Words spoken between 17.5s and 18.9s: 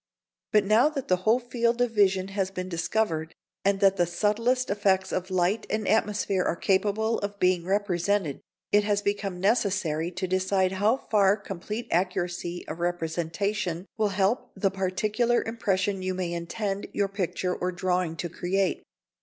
or drawing to create.